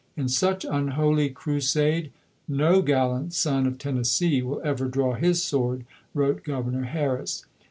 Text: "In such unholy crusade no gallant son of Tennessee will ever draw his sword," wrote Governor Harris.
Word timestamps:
"In 0.17 0.29
such 0.29 0.65
unholy 0.67 1.29
crusade 1.29 2.11
no 2.47 2.81
gallant 2.81 3.33
son 3.35 3.67
of 3.67 3.77
Tennessee 3.77 4.41
will 4.41 4.59
ever 4.63 4.87
draw 4.87 5.13
his 5.13 5.43
sword," 5.43 5.85
wrote 6.15 6.43
Governor 6.43 6.85
Harris. 6.85 7.45